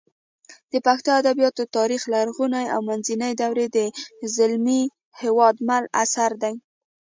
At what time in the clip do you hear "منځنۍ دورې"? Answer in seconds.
2.89-3.67